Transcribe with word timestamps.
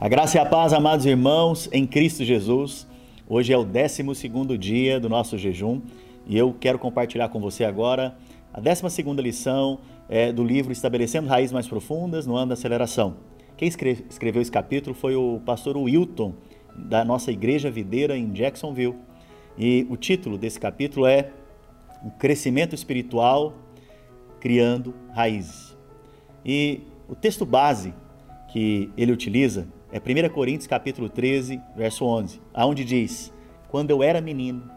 A 0.00 0.08
graça 0.08 0.38
e 0.38 0.40
a 0.40 0.46
paz, 0.46 0.72
amados 0.72 1.04
irmãos, 1.04 1.68
em 1.70 1.86
Cristo 1.86 2.24
Jesus. 2.24 2.86
Hoje 3.28 3.52
é 3.52 3.58
o 3.58 3.66
12 3.66 4.56
dia 4.58 4.98
do 4.98 5.10
nosso 5.10 5.36
jejum 5.36 5.82
e 6.26 6.38
eu 6.38 6.56
quero 6.58 6.78
compartilhar 6.78 7.28
com 7.28 7.38
você 7.38 7.64
agora 7.64 8.16
a 8.50 8.58
12 8.62 9.02
lição 9.18 9.80
é, 10.08 10.32
do 10.32 10.42
livro 10.42 10.72
Estabelecendo 10.72 11.28
Raízes 11.28 11.52
Mais 11.52 11.68
Profundas 11.68 12.26
no 12.26 12.34
Ano 12.34 12.46
da 12.46 12.54
Aceleração. 12.54 13.18
Quem 13.58 13.68
escreveu 13.68 14.40
esse 14.40 14.50
capítulo 14.50 14.96
foi 14.96 15.14
o 15.16 15.38
pastor 15.44 15.76
Wilton, 15.76 16.32
da 16.74 17.04
nossa 17.04 17.30
igreja 17.30 17.70
videira 17.70 18.16
em 18.16 18.32
Jacksonville. 18.32 18.96
E 19.58 19.86
o 19.90 19.98
título 19.98 20.38
desse 20.38 20.58
capítulo 20.58 21.04
é 21.04 21.30
O 22.02 22.10
Crescimento 22.12 22.74
Espiritual 22.74 23.52
Criando 24.40 24.94
Raízes. 25.12 25.76
E 26.42 26.80
o 27.06 27.14
texto 27.14 27.44
base 27.44 27.92
que 28.50 28.90
ele 28.96 29.12
utiliza 29.12 29.68
é 29.92 29.98
1 29.98 30.28
Coríntios 30.32 30.66
capítulo 30.66 31.08
13, 31.08 31.60
verso 31.76 32.04
11, 32.04 32.40
aonde 32.54 32.84
diz: 32.84 33.32
"Quando 33.68 33.90
eu 33.90 34.02
era 34.02 34.20
menino, 34.20 34.70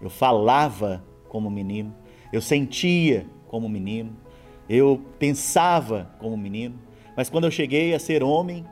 eu 0.00 0.10
falava 0.10 1.04
como 1.28 1.50
menino, 1.50 1.94
eu 2.32 2.40
sentia 2.40 3.26
como 3.46 3.68
menino, 3.68 4.16
eu 4.68 5.00
pensava 5.18 6.10
como 6.18 6.36
menino, 6.36 6.78
mas 7.16 7.30
quando 7.30 7.44
eu 7.44 7.50
cheguei 7.50 7.94
a 7.94 7.98
ser 7.98 8.22
homem, 8.22 8.64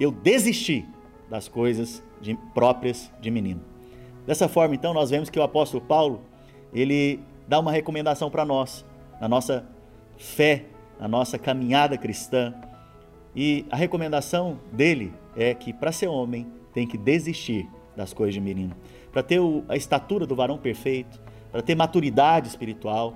eu 0.00 0.10
desisti 0.10 0.84
das 1.30 1.48
coisas 1.48 2.02
de, 2.20 2.34
próprias 2.52 3.12
de 3.20 3.30
menino." 3.30 3.60
Dessa 4.26 4.48
forma, 4.48 4.74
então, 4.74 4.94
nós 4.94 5.10
vemos 5.10 5.28
que 5.28 5.38
o 5.38 5.42
apóstolo 5.42 5.84
Paulo, 5.84 6.22
ele 6.72 7.20
dá 7.46 7.60
uma 7.60 7.70
recomendação 7.70 8.30
para 8.30 8.44
nós, 8.44 8.84
na 9.20 9.28
nossa 9.28 9.68
fé, 10.16 10.64
na 10.98 11.06
nossa 11.06 11.38
caminhada 11.38 11.98
cristã, 11.98 12.54
e 13.34 13.66
a 13.70 13.76
recomendação 13.76 14.58
dele 14.72 15.12
é 15.36 15.54
que 15.54 15.72
para 15.72 15.90
ser 15.90 16.06
homem 16.06 16.46
tem 16.72 16.86
que 16.86 16.96
desistir 16.96 17.68
das 17.96 18.12
coisas 18.12 18.34
de 18.34 18.40
menino. 18.40 18.74
Para 19.12 19.22
ter 19.22 19.40
a 19.68 19.76
estatura 19.76 20.26
do 20.26 20.36
varão 20.36 20.58
perfeito, 20.58 21.20
para 21.50 21.62
ter 21.62 21.74
maturidade 21.74 22.48
espiritual, 22.48 23.14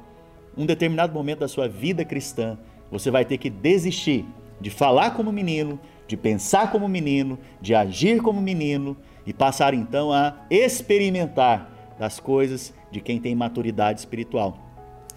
um 0.56 0.66
determinado 0.66 1.12
momento 1.12 1.41
da 1.41 1.48
sua 1.48 1.69
vida 1.69 2.05
cristã, 2.05 2.58
você 2.91 3.10
vai 3.10 3.25
ter 3.25 3.38
que 3.38 3.50
desistir 3.50 4.25
de 4.60 4.70
falar 4.70 5.12
como 5.12 5.30
menino, 5.30 5.78
de 6.06 6.16
pensar 6.16 6.72
como 6.72 6.88
menino, 6.88 7.38
de 7.60 7.75
agir 7.75 8.20
como 8.20 8.41
menino 8.41 8.97
e 9.27 9.32
passar 9.32 9.75
então 9.75 10.12
a 10.12 10.36
experimentar 10.50 11.70
das 11.98 12.19
coisas 12.19 12.75
de 12.91 13.00
quem 13.00 13.20
tem 13.20 13.34
maturidade 13.34 14.00
espiritual. 14.00 14.58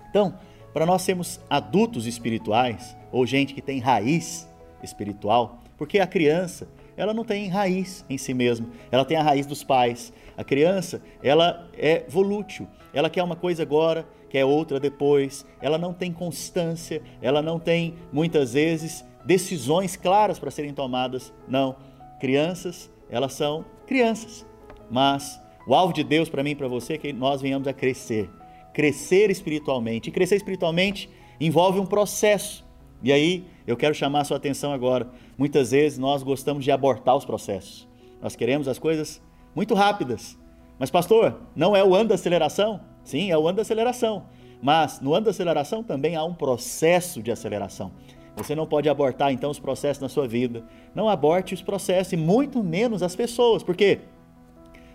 Então, 0.09 0.35
para 0.73 0.85
nós 0.85 1.01
sermos 1.01 1.39
adultos 1.49 2.05
espirituais 2.05 2.95
ou 3.11 3.25
gente 3.25 3.53
que 3.53 3.61
tem 3.61 3.79
raiz 3.79 4.47
espiritual, 4.83 5.59
porque 5.77 5.99
a 5.99 6.07
criança, 6.07 6.67
ela 6.95 7.13
não 7.13 7.23
tem 7.23 7.47
raiz 7.47 8.05
em 8.09 8.17
si 8.17 8.33
mesma, 8.33 8.67
ela 8.91 9.05
tem 9.05 9.17
a 9.17 9.23
raiz 9.23 9.45
dos 9.45 9.63
pais. 9.63 10.13
A 10.37 10.43
criança, 10.43 11.01
ela 11.23 11.69
é 11.77 12.05
volútil, 12.07 12.67
ela 12.93 13.09
quer 13.09 13.23
uma 13.23 13.35
coisa 13.35 13.63
agora, 13.63 14.05
quer 14.29 14.45
outra 14.45 14.79
depois, 14.79 15.45
ela 15.61 15.77
não 15.77 15.93
tem 15.93 16.11
constância, 16.11 17.01
ela 17.21 17.41
não 17.41 17.59
tem 17.59 17.95
muitas 18.11 18.53
vezes 18.53 19.05
decisões 19.25 19.95
claras 19.95 20.39
para 20.39 20.51
serem 20.51 20.73
tomadas. 20.73 21.33
Não, 21.47 21.75
crianças, 22.19 22.89
elas 23.09 23.33
são 23.33 23.65
crianças. 23.85 24.45
Mas 24.89 25.39
o 25.67 25.75
alvo 25.75 25.93
de 25.93 26.03
Deus 26.03 26.29
para 26.29 26.43
mim 26.43 26.51
e 26.51 26.55
para 26.55 26.67
você 26.67 26.93
é 26.93 26.97
que 26.97 27.13
nós 27.13 27.41
venhamos 27.41 27.67
a 27.67 27.73
crescer, 27.73 28.29
crescer 28.73 29.29
espiritualmente. 29.29 30.09
E 30.09 30.11
crescer 30.11 30.35
espiritualmente 30.35 31.09
envolve 31.39 31.79
um 31.79 31.85
processo. 31.85 32.65
E 33.03 33.11
aí 33.11 33.45
eu 33.65 33.75
quero 33.75 33.95
chamar 33.95 34.21
a 34.21 34.23
sua 34.23 34.37
atenção 34.37 34.71
agora. 34.71 35.09
Muitas 35.37 35.71
vezes 35.71 35.97
nós 35.97 36.23
gostamos 36.23 36.63
de 36.63 36.71
abortar 36.71 37.15
os 37.15 37.25
processos. 37.25 37.87
Nós 38.21 38.35
queremos 38.35 38.67
as 38.67 38.77
coisas 38.77 39.21
muito 39.55 39.73
rápidas. 39.73 40.37
Mas, 40.77 40.89
pastor, 40.89 41.41
não 41.55 41.75
é 41.75 41.83
o 41.83 41.95
ano 41.95 42.09
da 42.09 42.15
aceleração? 42.15 42.81
Sim, 43.03 43.31
é 43.31 43.37
o 43.37 43.47
ano 43.47 43.57
da 43.57 43.61
aceleração. 43.61 44.25
Mas 44.61 44.99
no 45.01 45.13
ano 45.13 45.25
da 45.25 45.31
aceleração 45.31 45.83
também 45.83 46.15
há 46.15 46.23
um 46.23 46.33
processo 46.33 47.21
de 47.21 47.31
aceleração. 47.31 47.91
Você 48.35 48.55
não 48.55 48.65
pode 48.65 48.87
abortar 48.87 49.31
então 49.31 49.51
os 49.51 49.59
processos 49.59 50.01
na 50.01 50.09
sua 50.09 50.27
vida. 50.27 50.63
Não 50.95 51.09
aborte 51.09 51.53
os 51.53 51.61
processos 51.61 52.13
e 52.13 52.17
muito 52.17 52.63
menos 52.63 53.03
as 53.03 53.15
pessoas. 53.15 53.63
Por 53.63 53.75
quê? 53.75 53.99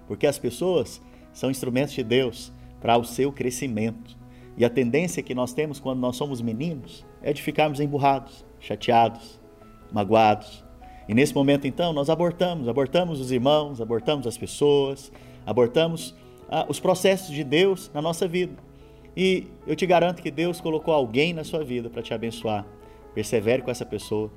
Porque 0.07 0.27
as 0.27 0.39
pessoas 0.39 1.03
são 1.33 1.51
instrumentos 1.51 1.95
de 1.95 2.03
Deus 2.03 2.53
para 2.81 2.97
o 2.97 3.05
seu 3.05 3.33
crescimento. 3.33 4.17
E 4.57 4.65
a 4.65 4.71
tendência 4.71 5.23
que 5.23 5.35
nós 5.35 5.53
temos 5.53 5.79
quando 5.79 6.01
nós 6.01 6.17
somos 6.17 6.41
meninos 6.41 7.05
é 7.23 7.33
de 7.33 7.43
ficarmos 7.43 7.79
emburrados, 7.79 8.45
chateados, 8.59 9.39
magoados. 9.93 10.65
E 11.09 11.15
nesse 11.15 11.35
momento, 11.35 11.67
então, 11.67 11.93
nós 11.93 12.09
abortamos, 12.09 12.69
abortamos 12.69 13.21
os 13.21 13.31
irmãos, 13.31 13.81
abortamos 13.81 14.27
as 14.27 14.37
pessoas, 14.37 15.13
abortamos 15.45 16.15
ah, 16.49 16.67
os 16.69 16.81
processos 16.81 17.35
de 17.35 17.45
Deus 17.45 17.91
na 17.93 18.01
nossa 18.01 18.27
vida. 18.27 18.55
E 19.17 19.47
eu 19.67 19.77
te 19.77 19.87
garanto 19.87 20.23
que 20.23 20.31
Deus 20.31 20.61
colocou 20.61 20.93
alguém 20.93 21.33
na 21.33 21.45
sua 21.45 21.63
vida 21.63 21.89
para 21.89 22.03
te 22.03 22.13
abençoar. 22.13 22.67
Persevere 23.15 23.63
com 23.63 23.71
essa 23.71 23.87
pessoa. 23.87 24.31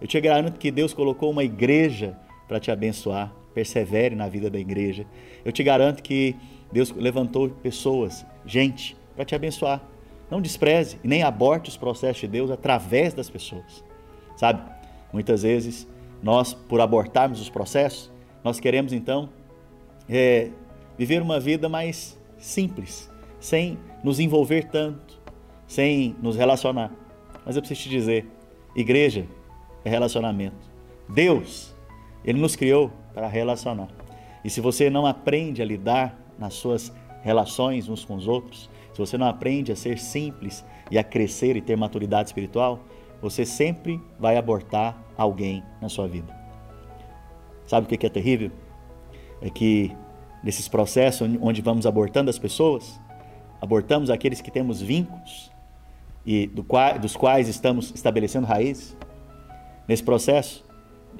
Eu 0.00 0.06
te 0.06 0.20
garanto 0.20 0.58
que 0.58 0.70
Deus 0.70 0.94
colocou 0.94 1.30
uma 1.30 1.44
igreja 1.44 2.16
para 2.46 2.60
te 2.60 2.70
abençoar. 2.70 3.34
Persevere 3.52 4.14
na 4.14 4.28
vida 4.28 4.48
da 4.48 4.58
igreja. 4.58 5.06
Eu 5.44 5.52
te 5.52 5.62
garanto 5.62 6.02
que 6.02 6.36
Deus 6.72 6.90
levantou 6.90 7.50
pessoas, 7.50 8.24
gente, 8.44 8.96
para 9.14 9.24
te 9.24 9.34
abençoar. 9.34 9.82
Não 10.30 10.40
despreze 10.40 10.98
e 11.04 11.08
nem 11.08 11.22
aborte 11.22 11.68
os 11.68 11.76
processos 11.76 12.20
de 12.20 12.28
Deus 12.28 12.50
através 12.50 13.14
das 13.14 13.28
pessoas. 13.30 13.84
Sabe? 14.36 14.62
Muitas 15.12 15.42
vezes 15.42 15.86
nós, 16.22 16.54
por 16.54 16.80
abortarmos 16.80 17.40
os 17.40 17.50
processos, 17.50 18.10
nós 18.42 18.58
queremos 18.58 18.92
então 18.92 19.28
é, 20.08 20.50
viver 20.98 21.22
uma 21.22 21.38
vida 21.38 21.68
mais 21.68 22.18
simples, 22.38 23.10
sem 23.38 23.78
nos 24.02 24.18
envolver 24.18 24.64
tanto, 24.64 25.20
sem 25.66 26.16
nos 26.20 26.36
relacionar. 26.36 26.90
Mas 27.44 27.56
eu 27.56 27.62
preciso 27.62 27.82
te 27.82 27.88
dizer: 27.90 28.26
igreja 28.74 29.26
é 29.84 29.90
relacionamento. 29.90 30.72
Deus, 31.08 31.74
Ele 32.24 32.40
nos 32.40 32.56
criou 32.56 32.90
para 33.12 33.28
relacionar. 33.28 33.88
E 34.44 34.50
se 34.50 34.60
você 34.60 34.90
não 34.90 35.06
aprende 35.06 35.62
a 35.62 35.64
lidar 35.64 36.18
nas 36.38 36.54
suas 36.54 36.92
relações 37.22 37.88
uns 37.88 38.04
com 38.04 38.16
os 38.16 38.26
outros, 38.26 38.68
se 38.94 38.98
você 38.98 39.18
não 39.18 39.26
aprende 39.26 39.72
a 39.72 39.76
ser 39.76 39.98
simples 39.98 40.64
e 40.88 40.96
a 40.96 41.02
crescer 41.02 41.56
e 41.56 41.60
ter 41.60 41.76
maturidade 41.76 42.28
espiritual, 42.28 42.78
você 43.20 43.44
sempre 43.44 44.00
vai 44.18 44.36
abortar 44.36 44.96
alguém 45.16 45.64
na 45.82 45.88
sua 45.88 46.06
vida. 46.06 46.32
Sabe 47.66 47.86
o 47.86 47.98
que 47.98 48.06
é 48.06 48.08
terrível? 48.08 48.52
É 49.42 49.50
que 49.50 49.90
nesses 50.44 50.68
processos 50.68 51.28
onde 51.40 51.60
vamos 51.60 51.86
abortando 51.86 52.30
as 52.30 52.38
pessoas, 52.38 53.00
abortamos 53.60 54.10
aqueles 54.10 54.40
que 54.40 54.50
temos 54.50 54.80
vínculos 54.80 55.50
e 56.24 56.46
do 56.46 56.62
qual, 56.62 56.96
dos 56.96 57.16
quais 57.16 57.48
estamos 57.48 57.90
estabelecendo 57.94 58.46
raízes. 58.46 58.96
Nesse 59.88 60.04
processo, 60.04 60.64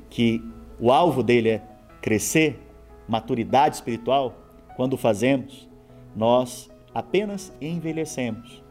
que 0.09 0.41
o 0.79 0.93
alvo 0.93 1.25
dele 1.25 1.49
é 1.49 1.63
crescer, 2.01 2.61
maturidade 3.09 3.75
espiritual, 3.75 4.33
quando 4.77 4.97
fazemos, 4.97 5.69
nós 6.15 6.71
apenas 6.95 7.53
envelhecemos, 7.61 8.63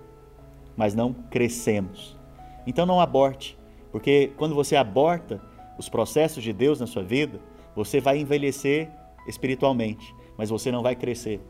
mas 0.78 0.96
não 0.96 1.14
crescemos. 1.14 2.18
Então 2.66 2.86
não 2.86 3.00
aborte, 3.00 3.58
porque 3.92 4.32
quando 4.38 4.56
você 4.56 4.76
aborta 4.76 5.42
os 5.78 5.90
processos 5.90 6.44
de 6.44 6.54
Deus 6.54 6.80
na 6.80 6.88
sua 6.88 7.04
vida, 7.04 7.40
você 7.76 8.00
vai 8.00 8.20
envelhecer 8.20 8.90
espiritualmente, 9.28 10.16
mas 10.38 10.50
você 10.50 10.72
não 10.72 10.82
vai 10.82 10.96
crescer. 10.96 11.42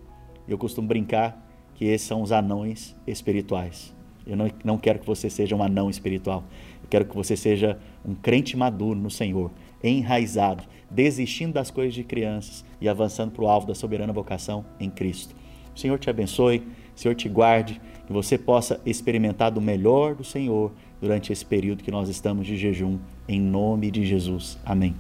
Eu 0.48 0.58
costumo 0.58 0.88
brincar 0.88 1.42
que 1.76 1.86
esses 1.86 2.08
são 2.08 2.22
os 2.22 2.32
anões 2.32 2.96
espirituais. 3.06 3.96
Eu 4.26 4.38
não, 4.38 4.50
não 4.64 4.78
quero 4.78 5.00
que 5.00 5.06
você 5.06 5.30
seja 5.30 5.56
um 5.56 5.62
anão 5.62 5.90
espiritual. 5.90 6.44
Eu 6.82 6.90
quero 6.90 7.06
que 7.06 7.16
você 7.16 7.36
seja 7.36 7.78
um 8.06 8.16
crente 8.16 8.56
maduro 8.56 8.98
no 8.98 9.10
Senhor, 9.10 9.52
enraizado, 9.84 10.64
desistindo 10.90 11.54
das 11.54 11.69
coisas 11.69 11.94
de 11.94 12.04
crianças 12.04 12.64
e 12.80 12.88
avançando 12.88 13.31
para 13.31 13.44
o 13.44 13.48
alvo 13.48 13.68
da 13.68 13.76
soberana 13.76 14.14
vocação 14.14 14.66
em 14.80 14.90
Cristo. 14.90 15.36
O 15.75 15.80
Senhor 15.80 15.98
te 16.00 16.10
abençoe, 16.10 16.64
o 16.96 17.00
Senhor 17.00 17.16
te 17.16 17.28
guarde, 17.28 17.81
que 18.06 18.14
você 18.14 18.38
possa 18.38 18.80
experimentar 18.86 19.52
do 19.52 19.62
melhor 19.62 20.16
do 20.16 20.24
Senhor 20.24 20.72
durante 21.02 21.31
esse 21.31 21.46
período 21.46 21.84
que 21.84 21.92
nós 21.92 22.10
estamos 22.10 22.46
de 22.46 22.56
jejum, 22.58 23.00
em 23.28 23.40
nome 23.40 23.90
de 23.92 24.06
Jesus. 24.06 24.58
Amém. 24.66 24.96